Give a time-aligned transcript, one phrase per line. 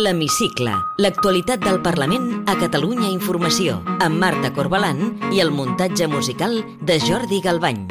[0.00, 5.02] L'Hemicicle, l'actualitat del Parlament a Catalunya Informació, amb Marta Corbalan
[5.34, 7.82] i el muntatge musical de Jordi Galbany.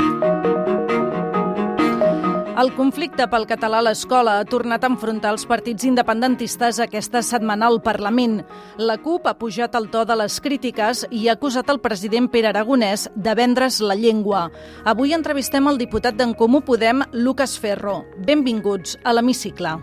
[2.60, 7.70] El conflicte pel català a l'escola ha tornat a enfrontar els partits independentistes aquesta setmana
[7.70, 8.42] al Parlament.
[8.82, 12.50] La CUP ha pujat el to de les crítiques i ha acusat el president Pere
[12.50, 14.48] Aragonès de vendre's la llengua.
[14.84, 18.02] Avui entrevistem el diputat d'en Comú Podem, Lucas Ferro.
[18.26, 19.78] Benvinguts a l'Hemicicle.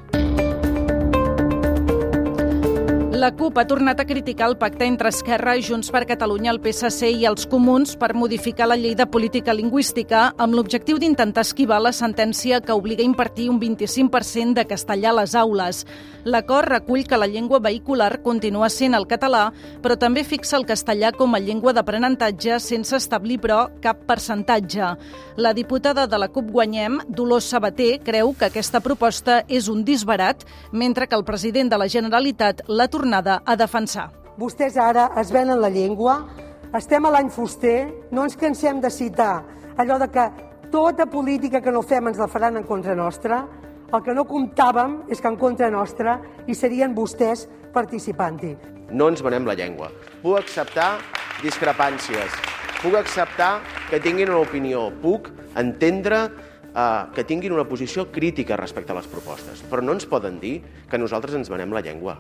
[3.17, 7.09] La CUP ha tornat a criticar el pacte entre Esquerra Junts per Catalunya, el PSC
[7.17, 11.95] i els Comuns per modificar la llei de política lingüística amb l'objectiu d'intentar esquivar la
[11.97, 15.87] sentència que obliga a impartir un 25% de castellà a les aules.
[16.27, 19.47] L'acord recull que la llengua vehicular continua sent el català,
[19.81, 24.91] però també fixa el castellà com a llengua d'aprenentatge sense establir, però, cap percentatge.
[25.41, 30.45] La diputada de la CUP Guanyem, Dolors Sabater, creu que aquesta proposta és un disbarat,
[30.73, 34.11] mentre que el president de la Generalitat l'ha tornat tornada a defensar.
[34.37, 36.27] Vostès ara es venen la llengua,
[36.75, 39.45] estem a l'any fuster, no ens cansem de citar
[39.79, 40.25] allò de que
[40.73, 43.45] tota política que no fem ens la faran en contra nostra,
[43.95, 48.57] el que no comptàvem és que en contra nostra hi serien vostès participant-hi.
[48.91, 49.93] No ens venem la llengua.
[50.23, 50.97] Puc acceptar
[51.45, 52.35] discrepàncies,
[52.83, 56.25] puc acceptar que tinguin una opinió, puc entendre
[56.75, 60.59] eh, que tinguin una posició crítica respecte a les propostes, però no ens poden dir
[60.91, 62.19] que nosaltres ens venem la llengua.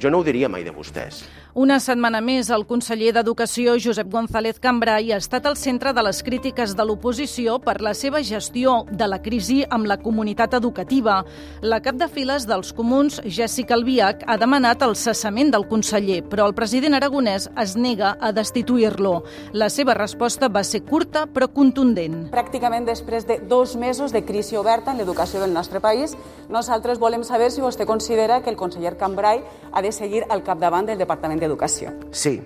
[0.00, 1.26] Jo no ho diria mai de vostès.
[1.60, 6.20] Una setmana més, el conseller d'Educació, Josep González Cambrai, ha estat al centre de les
[6.22, 11.24] crítiques de l'oposició per la seva gestió de la crisi amb la comunitat educativa.
[11.60, 16.46] La cap de files dels comuns, Jessica Albiach, ha demanat el cessament del conseller, però
[16.46, 19.24] el president aragonès es nega a destituir-lo.
[19.52, 22.30] La seva resposta va ser curta però contundent.
[22.30, 26.16] Pràcticament després de dos mesos de crisi oberta en l'educació del nostre país,
[26.48, 30.86] nosaltres volem saber si vostè considera que el conseller Cambrai ha de seguir al capdavant
[30.86, 31.92] del Departament d'Educació.
[32.10, 32.36] Sí,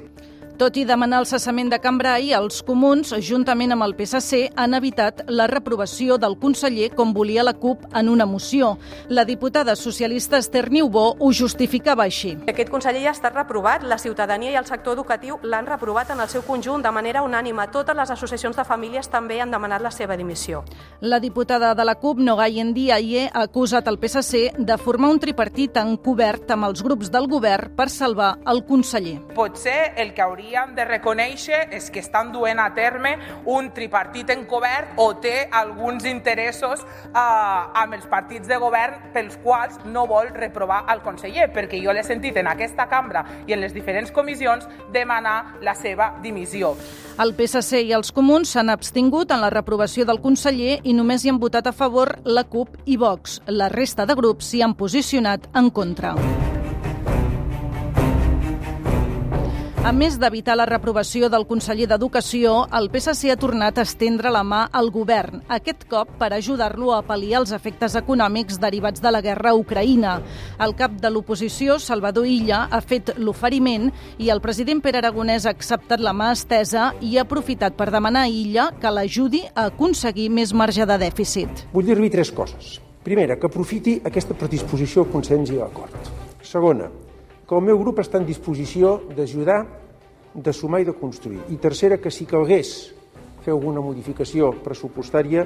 [0.56, 5.24] tot i demanar el cessament de Cambrai, els comuns, juntament amb el PSC, han evitat
[5.26, 8.76] la reprovació del conseller com volia la CUP en una moció.
[9.08, 12.36] La diputada socialista Esther Niubó ho justificava així.
[12.46, 16.22] Aquest conseller ja ha estat reprovat, la ciutadania i el sector educatiu l'han reprovat en
[16.22, 17.66] el seu conjunt de manera unànima.
[17.74, 20.62] Totes les associacions de famílies també han demanat la seva dimissió.
[21.00, 25.82] La diputada de la CUP, Nogai Ndiaye, ha acusat el PSC de formar un tripartit
[25.82, 29.18] encobert amb els grups del govern per salvar el conseller.
[29.34, 33.16] Potser el que hauria hauríem de reconèixer és que estan duent a terme
[33.46, 39.80] un tripartit encobert o té alguns interessos eh, amb els partits de govern pels quals
[39.86, 43.72] no vol reprovar el conseller, perquè jo l'he sentit en aquesta cambra i en les
[43.74, 46.74] diferents comissions demanar la seva dimissió.
[47.18, 51.30] El PSC i els comuns s'han abstingut en la reprovació del conseller i només hi
[51.32, 53.40] han votat a favor la CUP i Vox.
[53.46, 56.14] La resta de grups s'hi han posicionat en contra.
[59.84, 64.40] A més d'evitar la reprovació del conseller d'Educació, el PSC ha tornat a estendre la
[64.40, 69.20] mà al govern, aquest cop per ajudar-lo a pal·liar els efectes econòmics derivats de la
[69.20, 70.14] guerra a Ucraïna.
[70.64, 75.52] El cap de l'oposició, Salvador Illa, ha fet l'oferiment i el president Pere Aragonès ha
[75.52, 80.30] acceptat la mà estesa i ha aprofitat per demanar a Illa que l'ajudi a aconseguir
[80.32, 81.66] més marge de dèficit.
[81.76, 82.78] Vull dir-li tres coses.
[83.04, 86.14] Primera, que aprofiti aquesta predisposició al consens i l'acord.
[86.40, 86.88] Segona,
[87.48, 89.64] que el meu grup està en disposició d'ajudar,
[90.34, 91.42] de sumar i de construir.
[91.52, 92.94] I tercera, que si calgués
[93.44, 95.44] fer alguna modificació pressupostària,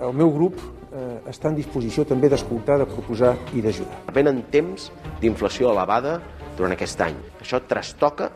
[0.00, 4.00] el meu grup eh, està en disposició també d'escoltar, de proposar i d'ajudar.
[4.16, 4.88] Venen temps
[5.20, 6.18] d'inflació elevada
[6.56, 7.18] durant aquest any.
[7.40, 8.30] Això trastoca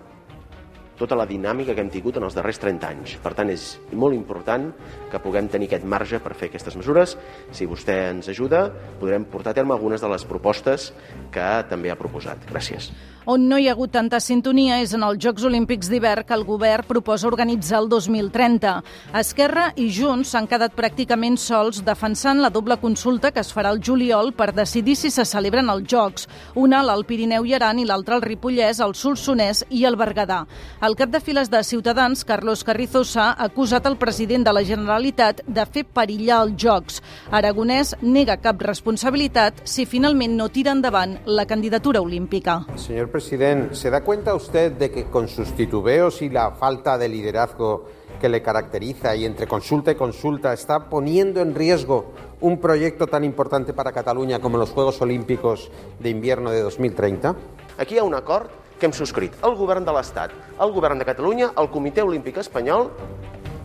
[0.99, 3.17] tota la dinàmica que hem tingut en els darrers 30 anys.
[3.23, 4.71] Per tant, és molt important
[5.11, 7.17] que puguem tenir aquest marge per fer aquestes mesures.
[7.55, 8.69] Si vostè ens ajuda,
[9.01, 10.93] podrem portar a terme algunes de les propostes
[11.35, 12.47] que també ha proposat.
[12.51, 12.93] Gràcies.
[13.27, 16.43] On no hi ha hagut tanta sintonia és en els Jocs Olímpics d'hivern que el
[16.45, 18.75] govern proposa organitzar el 2030.
[19.17, 23.81] Esquerra i Junts s'han quedat pràcticament sols defensant la doble consulta que es farà el
[23.81, 27.87] juliol per decidir si se celebren els Jocs, una a l'Alt Pirineu i Aran i
[27.89, 30.43] l'altra al Ripollès, el Solsonès i el Berguedà.
[30.85, 35.39] El cap de files de Ciutadans, Carlos Carrizosa, ha acusat el president de la Generalitat
[35.47, 36.99] de fer perillar els Jocs.
[37.33, 42.59] Aragonès nega cap responsabilitat si finalment no tira endavant la candidatura olímpica.
[42.77, 47.09] Señor presidente, ¿se da cuenta usted de que con sus titubeos y la falta de
[47.09, 47.87] liderazgo
[48.21, 53.25] que le caracteriza y entre consulta y consulta está poniendo en riesgo un proyecto tan
[53.25, 57.35] importante para Cataluña como los Juegos Olímpicos de Invierno de 2030?
[57.79, 61.07] Aquí hi ha un acord que hem subscrit el govern de l'Estat, el govern de
[61.09, 62.91] Catalunya, el Comitè Olímpic Espanyol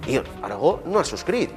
[0.07, 0.15] i
[0.47, 1.51] Aragó no ha subscrit.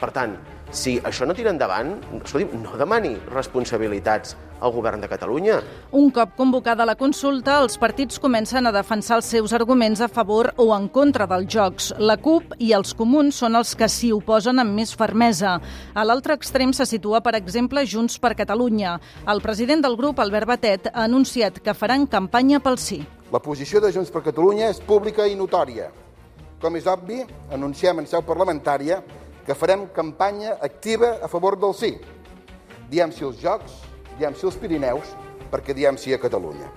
[0.00, 0.34] Per tant,
[0.70, 5.56] Si això no tira endavant, escolti, no demani responsabilitats al govern de Catalunya.
[5.98, 10.52] Un cop convocada la consulta, els partits comencen a defensar els seus arguments a favor
[10.62, 11.88] o en contra dels jocs.
[11.98, 15.56] La CUP i els comuns són els que s'hi oposen amb més fermesa.
[15.94, 19.00] A l'altre extrem se situa, per exemple, Junts per Catalunya.
[19.26, 23.00] El president del grup, Albert Batet, ha anunciat que faran campanya pel sí.
[23.32, 25.90] La posició de Junts per Catalunya és pública i notòria.
[26.62, 29.00] Com és obvi, anunciem en seu parlamentària
[29.50, 31.98] que farem campanya activa a favor del sí.
[32.88, 33.80] Diem sí als Jocs,
[34.14, 35.10] diem sí als Pirineus,
[35.50, 36.70] perquè diem sí a Catalunya.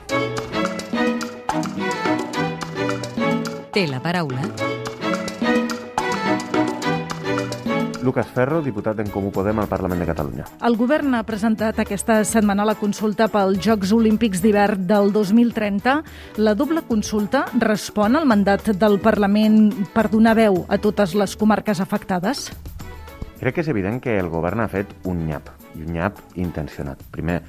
[3.77, 4.82] Té la paraula.
[8.03, 10.45] Lucas Ferro, diputat d'en Comú Podem al Parlament de Catalunya.
[10.67, 15.95] El govern ha presentat aquesta setmana la consulta pels Jocs Olímpics d'hivern del 2030.
[16.43, 21.79] La doble consulta respon al mandat del Parlament per donar veu a totes les comarques
[21.79, 22.49] afectades?
[23.39, 26.99] Crec que és evident que el govern ha fet un nyap, i un nyap intencionat.
[27.11, 27.39] Primer,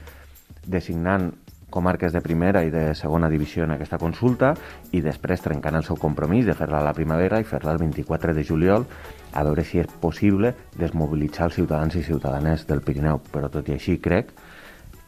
[0.70, 1.32] designant
[1.74, 4.54] comarques de primera i de segona divisió en aquesta consulta
[4.94, 8.34] i després trencant el seu compromís de fer-la a la primavera i fer-la el 24
[8.36, 8.86] de juliol
[9.34, 13.18] a veure si és possible desmobilitzar els ciutadans i ciutadanes del Pirineu.
[13.32, 14.30] Però tot i així crec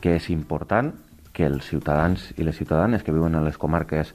[0.02, 0.90] que és important
[1.36, 4.14] que els ciutadans i les ciutadanes que viuen en les comarques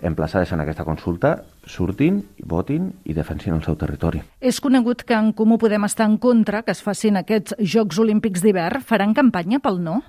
[0.00, 1.34] emplaçades en aquesta consulta
[1.68, 4.22] surtin, votin i defensin el seu territori.
[4.40, 8.40] És conegut que en Comú Podem estar en contra que es facin aquests Jocs Olímpics
[8.40, 8.80] d'hivern.
[8.80, 10.00] Faran campanya pel no?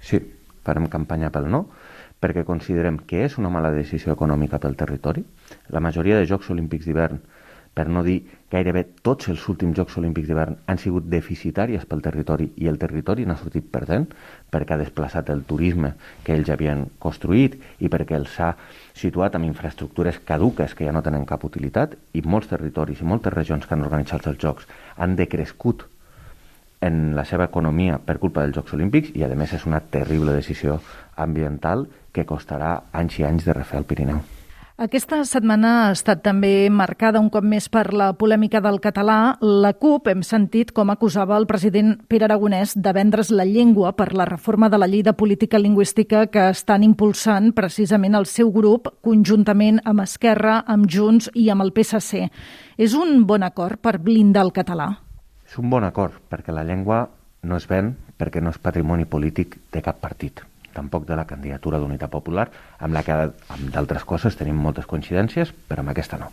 [0.00, 0.20] Sí,
[0.64, 1.66] farem campanya pel no,
[2.20, 5.24] perquè considerem que és una mala decisió econòmica pel territori.
[5.72, 7.20] La majoria de Jocs Olímpics d'hivern,
[7.74, 8.18] per no dir
[8.50, 13.24] gairebé tots els últims Jocs Olímpics d'hivern, han sigut deficitàries pel territori i el territori
[13.24, 14.08] n'ha sortit perdent
[14.50, 15.92] perquè ha desplaçat el turisme
[16.26, 18.50] que ells havien construït i perquè els ha
[19.04, 23.32] situat amb infraestructures caduques que ja no tenen cap utilitat i molts territoris i moltes
[23.38, 24.68] regions que han organitzat els Jocs
[24.98, 25.86] han decrescut
[26.80, 30.34] en la seva economia per culpa dels Jocs Olímpics i, a més, és una terrible
[30.36, 30.80] decisió
[31.16, 34.20] ambiental que costarà anys i anys de refer el Pirineu.
[34.80, 39.34] Aquesta setmana ha estat també marcada un cop més per la polèmica del català.
[39.44, 44.14] La CUP hem sentit com acusava el president Pere Aragonès de vendre's la llengua per
[44.16, 48.88] la reforma de la llei de política lingüística que estan impulsant precisament el seu grup
[49.04, 52.30] conjuntament amb Esquerra, amb Junts i amb el PSC.
[52.80, 55.09] És un bon acord per blindar el català?
[55.50, 57.08] És un bon acord, perquè la llengua
[57.42, 60.44] no es ven perquè no és patrimoni polític de cap partit,
[60.76, 62.44] tampoc de la candidatura d'Unitat Popular,
[62.78, 63.16] amb la que,
[63.56, 66.28] amb d'altres coses, tenim moltes coincidències, però amb aquesta no.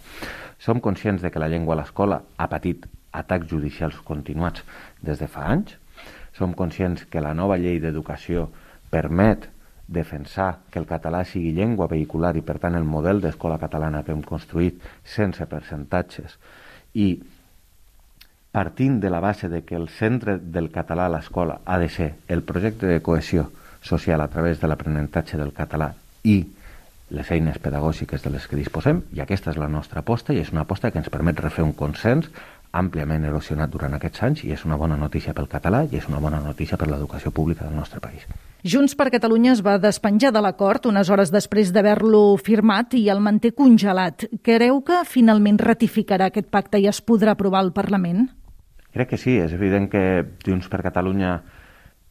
[0.61, 2.85] Som conscients de que la llengua a l'escola ha patit
[3.17, 4.61] atacs judicials continuats
[5.01, 5.73] des de fa anys.
[6.37, 8.51] Som conscients que la nova llei d'educació
[8.91, 9.47] permet
[9.87, 14.13] defensar que el català sigui llengua vehicular i, per tant, el model d'escola catalana que
[14.13, 14.77] hem construït
[15.07, 16.37] sense percentatges
[16.93, 17.15] i
[18.51, 22.15] partint de la base de que el centre del català a l'escola ha de ser
[22.27, 23.51] el projecte de cohesió
[23.81, 26.39] social a través de l'aprenentatge del català i
[27.09, 30.51] les eines pedagògiques de les que disposem, i aquesta és la nostra aposta, i és
[30.51, 32.27] una aposta que ens permet refer un consens
[32.75, 36.19] àmpliament erosionat durant aquests anys i és una bona notícia pel català i és una
[36.19, 38.27] bona notícia per l'educació pública del nostre país.
[38.65, 43.21] Junts per Catalunya es va despenjar de l'acord unes hores després d'haver-lo firmat i el
[43.21, 44.25] manté congelat.
[44.41, 48.25] Creu que finalment ratificarà aquest pacte i es podrà aprovar al Parlament?
[48.93, 50.01] Crec que sí, és evident que
[50.41, 51.35] Junts per Catalunya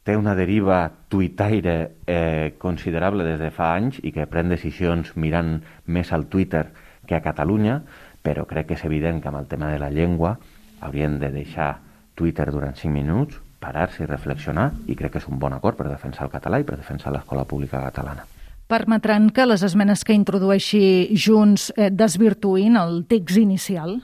[0.07, 1.75] té una deriva tuitaire
[2.07, 6.69] eh, considerable des de fa anys i que pren decisions mirant més al Twitter
[7.07, 7.81] que a Catalunya,
[8.23, 10.37] però crec que és evident que amb el tema de la llengua
[10.79, 11.73] haurien de deixar
[12.15, 15.89] Twitter durant 5 minuts, parar-se i reflexionar, i crec que és un bon acord per
[15.91, 18.23] defensar el català i per defensar l'escola pública catalana.
[18.67, 23.99] Permetran que les esmenes que introdueixi Junts eh, desvirtuïn el text inicial?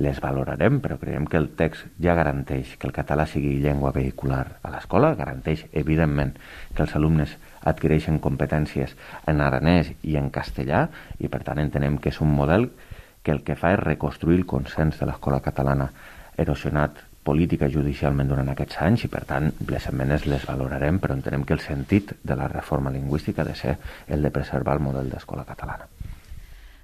[0.00, 4.44] les valorarem, però creiem que el text ja garanteix que el català sigui llengua vehicular
[4.62, 6.36] a l'escola, garanteix, evidentment,
[6.76, 7.34] que els alumnes
[7.66, 8.94] adquireixen competències
[9.28, 10.86] en aranès i en castellà,
[11.18, 12.70] i per tant entenem que és un model
[13.26, 15.90] que el que fa és reconstruir el consens de l'escola catalana
[16.40, 21.44] erosionat política judicialment durant aquests anys i per tant les esmenes les valorarem però entenem
[21.44, 23.76] que el sentit de la reforma lingüística ha de ser
[24.08, 25.88] el de preservar el model d'escola catalana.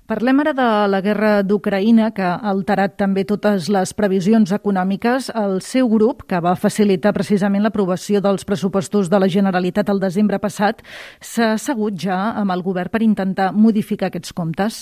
[0.07, 5.33] Parlem ara de la guerra d'Ucraïna, que ha alterat també totes les previsions econòmiques.
[5.35, 10.39] El seu grup, que va facilitar precisament l'aprovació dels pressupostos de la Generalitat el desembre
[10.39, 10.85] passat,
[11.19, 14.79] s'ha assegut ja amb el govern per intentar modificar aquests comptes.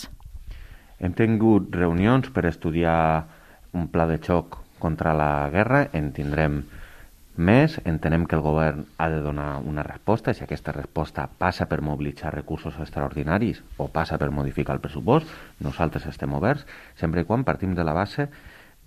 [1.00, 3.24] Hem tingut reunions per estudiar
[3.72, 5.88] un pla de xoc contra la guerra.
[5.92, 6.62] En tindrem
[7.36, 11.80] més, entenem que el govern ha de donar una resposta, si aquesta resposta passa per
[11.82, 15.26] mobilitzar recursos extraordinaris o passa per modificar el pressupost,
[15.60, 18.28] nosaltres estem oberts, sempre i quan partim de la base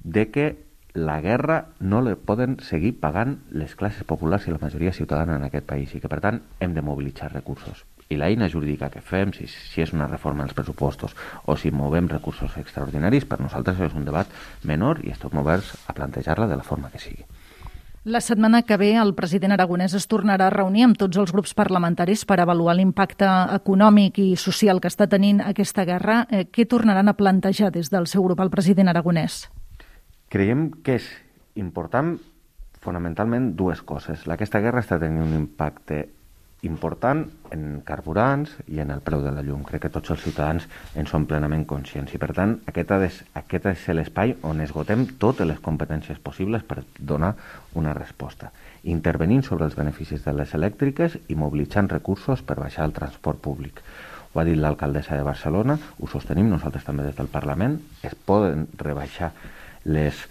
[0.03, 0.47] de que
[0.93, 5.45] la guerra no la poden seguir pagant les classes populars i la majoria ciutadana en
[5.45, 7.83] aquest país i que, per tant, hem de mobilitzar recursos.
[8.09, 12.07] I l'eina jurídica que fem, si, si és una reforma dels pressupostos o si movem
[12.07, 14.31] recursos extraordinaris, per nosaltres és un debat
[14.63, 17.27] menor i estem oberts a plantejar-la de la forma que sigui.
[18.07, 21.51] La setmana que ve el president aragonès es tornarà a reunir amb tots els grups
[21.51, 26.21] parlamentaris per avaluar l'impacte econòmic i social que està tenint aquesta guerra.
[26.31, 29.49] Eh, què tornaran a plantejar des del seu grup al president aragonès?
[30.31, 31.09] Creiem que és
[31.59, 32.15] important
[32.79, 34.23] fonamentalment dues coses.
[34.23, 36.05] Aquesta guerra està tenint un impacte
[36.65, 39.61] important en carburants i en el preu de la llum.
[39.67, 40.65] Crec que tots els ciutadans
[40.97, 43.09] en són plenament conscients i, per tant, aquest, de,
[43.41, 47.35] aquest és l'espai on esgotem totes les competències possibles per donar
[47.77, 48.51] una resposta,
[48.83, 53.83] intervenint sobre els beneficis de les elèctriques i mobilitzant recursos per baixar el transport públic.
[54.33, 58.67] Ho ha dit l'alcaldessa de Barcelona, ho sostenim nosaltres també des del Parlament, es poden
[58.77, 59.31] rebaixar
[59.85, 60.25] les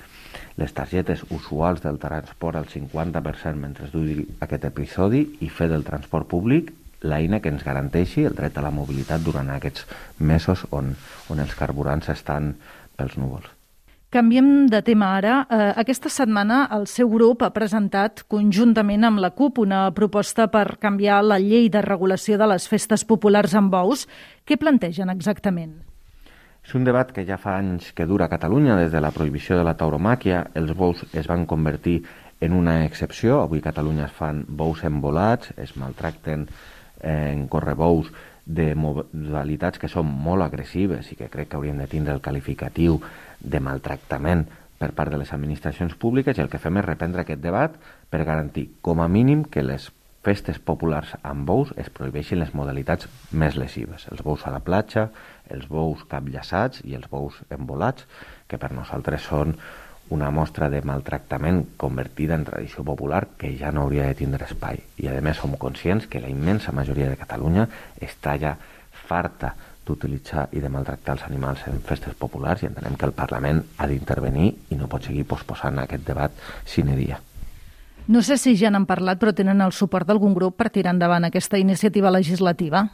[0.56, 6.28] les targetes usuals del transport al 50% mentre duri aquest episodi i fer del transport
[6.28, 6.72] públic
[7.06, 9.84] l'eina que ens garanteixi el dret a la mobilitat durant aquests
[10.18, 10.94] mesos on,
[11.28, 12.54] on els carburants estan
[12.96, 13.52] pels núvols.
[14.16, 15.40] Canviem de tema ara.
[15.50, 20.78] Eh, aquesta setmana el seu grup ha presentat conjuntament amb la CUP una proposta per
[20.80, 24.06] canviar la llei de regulació de les festes populars amb bous.
[24.46, 25.74] Què plantegen exactament?
[26.66, 28.74] És un debat que ja fa anys que dura a Catalunya.
[28.74, 32.00] Des de la prohibició de la tauromàquia, els bous es van convertir
[32.42, 33.36] en una excepció.
[33.38, 38.10] Avui a Catalunya es fan bous embolats, es maltracten eh, en correbous
[38.46, 42.98] de modalitats que són molt agressives i que crec que haurien de tindre el qualificatiu
[43.38, 44.42] de maltractament
[44.78, 47.78] per part de les administracions públiques i el que fem és reprendre aquest debat
[48.10, 49.86] per garantir com a mínim que les
[50.26, 54.08] festes populars amb bous es prohibeixin les modalitats més lesives.
[54.10, 55.08] Els bous a la platja,
[55.54, 58.06] els bous capllaçats i els bous embolats,
[58.50, 59.54] que per nosaltres són
[60.10, 64.82] una mostra de maltractament convertida en tradició popular que ja no hauria de tindre espai.
[65.02, 67.68] I a més som conscients que la immensa majoria de Catalunya
[68.02, 68.56] està ja
[69.06, 69.54] farta
[69.86, 73.86] d'utilitzar i de maltractar els animals en festes populars i entenem que el Parlament ha
[73.86, 77.22] d'intervenir i no pot seguir posposant aquest debat sine dia.
[78.08, 81.26] No sé si ja n'han parlat, però tenen el suport d'algun grup per tirar endavant
[81.26, 82.84] aquesta iniciativa legislativa?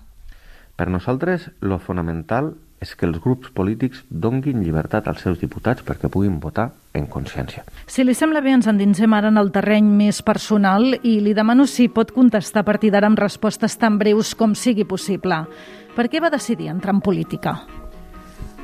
[0.76, 6.08] Per nosaltres, lo fonamental és que els grups polítics donguin llibertat als seus diputats perquè
[6.08, 7.62] puguin votar en consciència.
[7.86, 11.68] Si li sembla bé, ens endinsem ara en el terreny més personal i li demano
[11.68, 15.44] si pot contestar a partir d'ara amb respostes tan breus com sigui possible.
[15.92, 17.58] Per què va decidir entrar en política?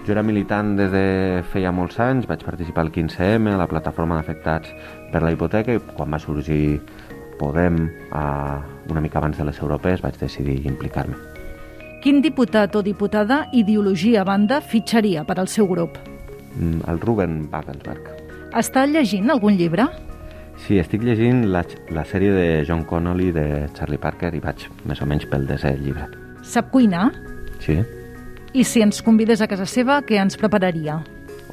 [0.08, 1.00] Jo era militant des de
[1.52, 4.72] feia molts anys, vaig participar al 15M, a la plataforma d'afectats
[5.12, 6.80] per la hipoteca, i quan va sorgir
[7.38, 8.60] Podem, a,
[8.90, 11.14] una mica abans de les europees, vaig decidir implicar-me.
[12.02, 15.96] Quin diputat o diputada, ideologia a banda, fitxaria per al seu grup?
[16.58, 18.10] Mm, el Ruben Wagensberg.
[18.58, 19.86] Està llegint algun llibre?
[20.66, 21.62] Sí, estic llegint la,
[21.94, 25.76] la sèrie de John Connolly de Charlie Parker i vaig més o menys pel desè
[25.78, 26.08] llibre.
[26.42, 27.12] Sap cuinar?
[27.62, 27.78] Sí.
[28.54, 30.98] I si ens convidés a casa seva, què ens prepararia?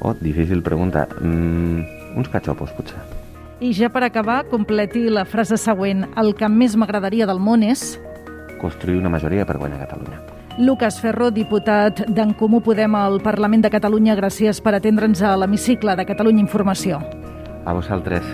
[0.02, 1.06] Oh, difícil pregunta.
[1.20, 3.15] Mm, uns cachopos, potser.
[3.60, 6.04] I ja per acabar, completi la frase següent.
[6.20, 7.94] El que més m'agradaria del món és...
[8.60, 10.20] Construir una majoria per guanyar Catalunya.
[10.58, 15.96] Lucas Ferro, diputat d'en Comú Podem al Parlament de Catalunya, gràcies per atendre'ns a l'hemicicle
[15.96, 17.00] de Catalunya Informació.
[17.64, 18.24] A vosaltres.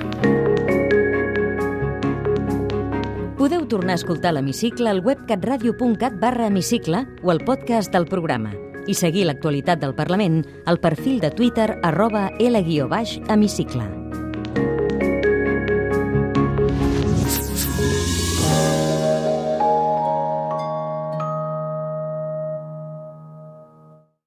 [3.39, 8.55] Podeu tornar a escoltar l'hemicicle al web catradio.cat barra hemicicle o al podcast del programa
[8.87, 14.02] i seguir l'actualitat del Parlament al perfil de Twitter arroba L-hemicicle.